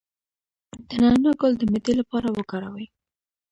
[0.87, 2.85] د نعناع ګل د معدې لپاره وکاروئ